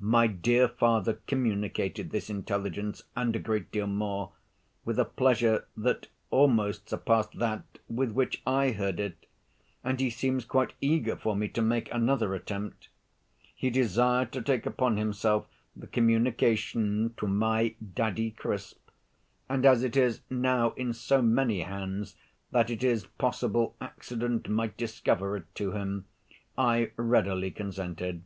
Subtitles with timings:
[0.00, 4.32] My dear father communicated this intelligence, and a great deal more,
[4.84, 9.26] with a pleasure that almost surpassed that with which I heard it,
[9.84, 12.88] and he seems quite eager for me to make another attempt.
[13.54, 15.46] He desired to take upon himself
[15.76, 18.90] the communication to my Daddy Crisp;
[19.48, 22.16] and as it is now in so many hands
[22.50, 26.06] that it is possible accident might discover it to him,
[26.58, 28.24] I readily consented.